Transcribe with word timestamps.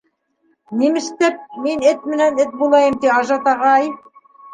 Ниместәп 0.77 1.43
мин 1.65 1.83
эт 1.91 2.07
менән 2.13 2.39
эт 2.45 2.55
булайым 2.63 2.97
ти, 3.05 3.13
Ажат 3.19 3.51
ағай? 3.53 3.87